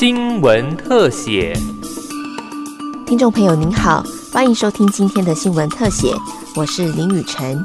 [0.00, 1.54] 新闻特写。
[3.06, 4.02] 听众朋友您好，
[4.32, 6.10] 欢迎收听今天的新闻特写，
[6.56, 7.62] 我是林雨晨。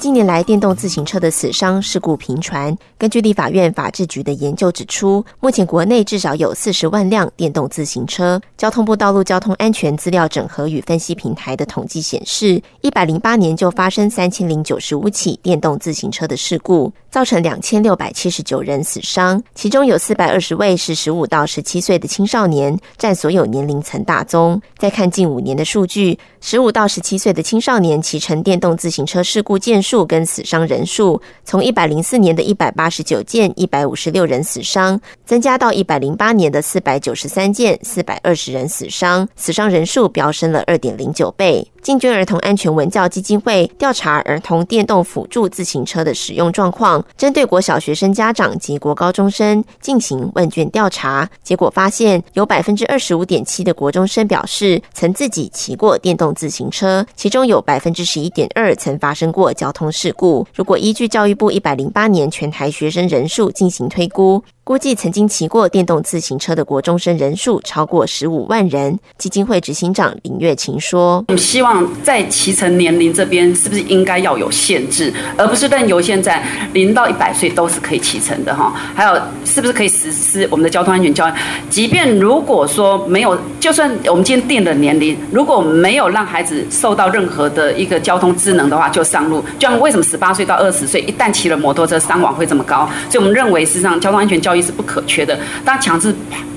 [0.00, 2.76] 近年来，电动自行车的死伤事故频传。
[2.96, 8.40] 根据立法院法制局的研究指出，目前国内至少有四十万辆电动自行车。
[8.56, 24.62] 交通部道路交通安全资料整合与分析平台的统计显示，一百零八年就发生三千零九十五起电动自行车的事故，造成两千六百七十九人死伤，其中有四百二十位是十五到十七岁的青少年，占所有年龄层大宗。
[24.78, 41.66] 再看近五年的数据，十五到十七岁的青少年骑乘电动自行车事故件数跟死伤人数，从一百零四年的一百八十九件，一百五十六人死伤，增加到一百零八年的四百九十三件，四百二十人死伤，死伤人数飙升了二点零九倍。
[41.80, 60.46] 进军儿童安全文教基金会调查儿童电动辅助自行车的使用状况，针对国小学生家长及国高中生进行问卷调查，结果发现有百分之二十五点七的国中生表示曾自己骑过电动自行车，其中有百分之十一点二曾发生过交通事故。
[60.54, 64.42] 如果依据教育部一百零八年全台学生人数进行推估。
[64.68, 68.98] 估计曾经骑过电动自行车的国中生人数超过十五万人。
[69.16, 78.70] 基金会执行长林月琴说：“我们希望在骑乘年龄这边，是不是应该要有限制，而不是任由现在零到一百岁都是可以骑乘的哈？
[78.94, 81.32] 还有，是不是可以实施我们的交通安全教育？
[81.70, 89.42] 即便如果说没有，就算我们今天定的年龄，如果没有让孩子受到任何的一个交通智能的话，就上路。
[89.58, 92.86] 就像为什么十八岁到二十岁，一旦骑了摩托车，伤亡会这么高？
[93.08, 94.57] 所以我们认为，事实上交通安全教育。
[94.62, 95.38] 是不可缺的。
[95.64, 96.14] 当强制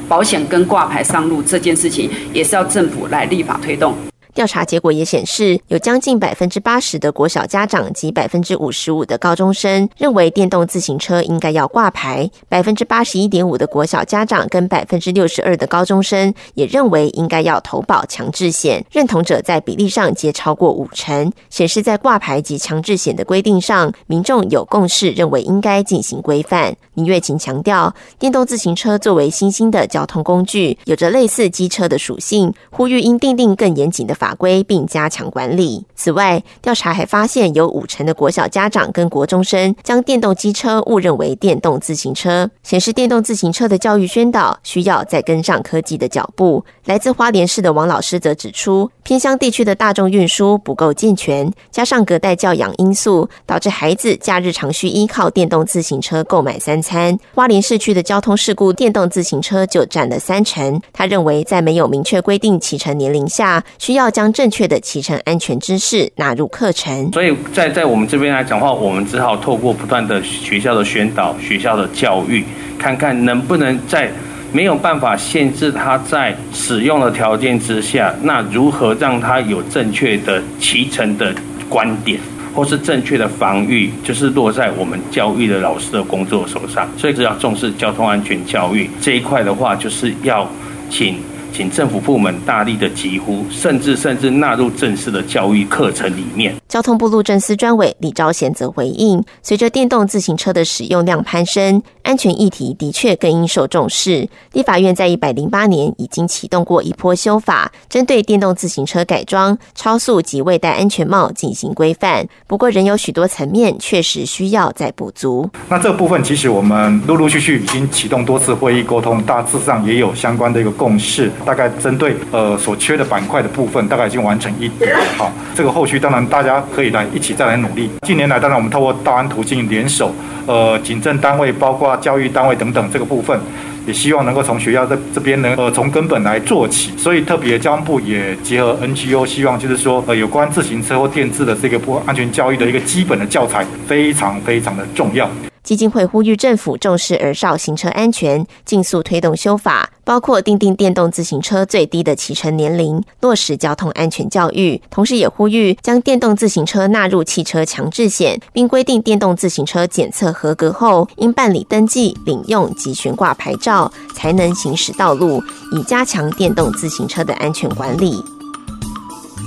[0.07, 3.95] 保险跟挂牌上路这件事情，也是要政府来立法推动。
[4.33, 18.85] 调查结果也显示，有将近百分之八十的国小家长及百分之五十五的高中生认为电动自行车应该要挂牌；百分之八十一点五的国小家长跟百分之六十二的高中生也认为应该要投保强制险。
[18.89, 26.73] 认同者在比例上皆超过五成，显示在挂牌及强制险的规定上，民众有共识，认为应该进行规范。
[26.93, 34.15] 倪月琴强调，电动自行车作为新兴的交通工具，有着类似机车的属性，呼吁应订定更严谨的。
[34.21, 35.83] 法规并加强管理。
[35.95, 46.63] 此外，调查还发现有五成的国小家长跟国中生将电动机车误认为电动自行车，显示电动自行车的教育宣导需要再跟上科技的脚步。
[46.85, 57.17] 来自花莲市的王老师则指出，偏乡地区的大众运输不够健全，加上隔代教养因素，导致孩子假日常需依靠电动自行车购买三餐。
[57.33, 60.79] 花莲市区的交通事故，电动自行车就占了三成。
[60.93, 72.43] 他认为，在没有明确规定骑乘年龄下，需要将正确的骑乘安全知识纳入课程，所以在在我们这边来讲话，我们只好透过不断的学校的宣导、学校的教育，
[72.77, 74.11] 看看能不能在
[74.51, 81.33] 没有办法限制他在使用的条件之下，那如何让他有正确的骑乘的
[81.69, 82.19] 观点，
[82.53, 86.89] 或是正确的防御，就是落在我们教育的老师的工作手上。
[86.97, 90.45] 所以只要重视交通安全教育这一块的话，就是要
[90.89, 91.15] 请。
[91.53, 96.55] 请政府部门大力的疾呼，甚至甚至纳入正式的教育课程里面。
[96.71, 104.25] 交通部路政司专委李昭贤则回应：，随着电动自行车的使用量攀升，安全议题的确更应受重视。
[104.53, 112.25] 立法院在一百零八年已经启动过一波修法，针对电动自行车改装、超速及未戴安全帽进行规范。
[112.47, 115.49] 不过，仍有许多层面确实需要再补足。
[115.67, 121.29] 那这部分，其实我们陆陆续续已经启动多次会议沟通，大致上也有相关的一个共识。
[121.45, 124.95] 大概针对呃所缺的板块的部分，大概已经完成一点。
[125.17, 126.60] 好，这个后续当然大家。
[126.73, 127.89] 可以来一起再来努力。
[128.01, 130.13] 近年来，当然我们透过道安途径联手，
[130.45, 133.39] 呃，警政单位、包括教育单位等等这个部分，
[133.85, 136.91] 也希望能够从学校这这边能，呃，从根本来做起。
[136.97, 145.29] 所以，特别交通部也结合 NGO，希望就是说，呃，有关自行车或电自的这个不安全教育的一个基本的教材，非常非常的重要。
[145.63, 154.81] 基金会呼吁政府重视儿少行车安全，尽速推动修法，包括订定电动自行车最低的骑乘年龄，落实交通安全教育。
[154.89, 165.41] 同时，也呼吁将电动自行车纳入汽车强制险，并规定电动自行车检测合格后，应办理登记、领用及悬挂牌照，才能行驶道路，
[165.73, 168.21] 以加强电动自行车的安全管理。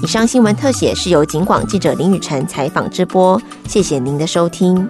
[0.02, 4.88] 以上新闻特写是由警广记者林雨辰采访直播，谢谢您的收听。